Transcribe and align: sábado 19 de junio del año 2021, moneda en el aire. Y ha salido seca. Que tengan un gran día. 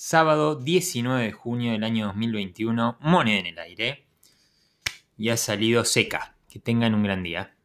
sábado 0.00 0.54
19 0.54 1.24
de 1.24 1.32
junio 1.32 1.72
del 1.72 1.82
año 1.82 2.06
2021, 2.06 2.98
moneda 3.00 3.40
en 3.40 3.46
el 3.46 3.58
aire. 3.58 4.06
Y 5.16 5.30
ha 5.30 5.36
salido 5.36 5.84
seca. 5.84 6.36
Que 6.48 6.60
tengan 6.60 6.94
un 6.94 7.02
gran 7.02 7.24
día. 7.24 7.56